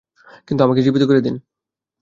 কিন্তু 0.47 0.61
আমাকে 0.63 0.81
জীবিত 0.81 1.03
করে 1.07 1.21
দিন। 1.21 1.35